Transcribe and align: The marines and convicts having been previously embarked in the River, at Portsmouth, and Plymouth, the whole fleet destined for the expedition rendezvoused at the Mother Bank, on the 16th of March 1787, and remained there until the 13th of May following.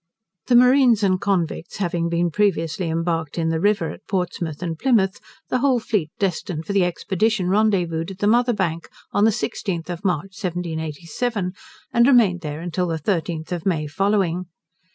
The 0.47 0.55
marines 0.55 1.03
and 1.03 1.21
convicts 1.21 1.77
having 1.77 2.09
been 2.09 2.31
previously 2.31 2.89
embarked 2.89 3.37
in 3.37 3.49
the 3.49 3.59
River, 3.59 3.91
at 3.91 4.07
Portsmouth, 4.07 4.63
and 4.63 4.75
Plymouth, 4.79 5.19
the 5.49 5.59
whole 5.59 5.79
fleet 5.79 6.09
destined 6.17 6.65
for 6.65 6.73
the 6.73 6.83
expedition 6.83 7.49
rendezvoused 7.49 8.09
at 8.09 8.17
the 8.17 8.25
Mother 8.25 8.53
Bank, 8.53 8.89
on 9.11 9.25
the 9.25 9.29
16th 9.29 9.91
of 9.91 10.03
March 10.03 10.33
1787, 10.43 11.53
and 11.93 12.07
remained 12.07 12.41
there 12.41 12.61
until 12.61 12.87
the 12.87 12.97
13th 12.97 13.51
of 13.51 13.63
May 13.67 13.85
following. 13.85 14.45